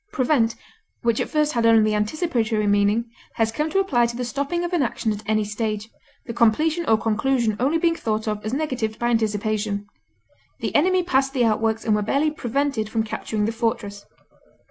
[0.11, 0.55] Prevent,
[1.03, 3.05] which at first had only the anticipatory meaning,
[3.35, 5.89] has come to apply to the stopping of an action at any stage,
[6.25, 9.85] the completion or conclusion only being thought of as negatived by anticipation;
[10.59, 14.03] the enemy passed the outworks and were barely prevented from capturing the fortress.